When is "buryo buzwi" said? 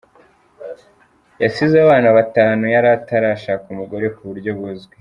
4.29-4.89